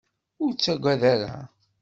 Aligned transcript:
Ur 0.43 0.51
ttagad 0.53 1.01
ara. 1.13 1.33